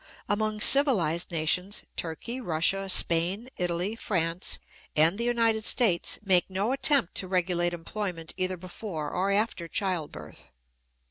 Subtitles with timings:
[0.27, 4.57] Among civilized nations Turkey, Russia, Spain, Italy, France,
[4.95, 10.49] and the United States make no attempt to regulate employment either before or after childbirth.